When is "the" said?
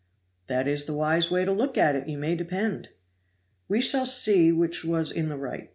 0.85-0.95, 5.29-5.37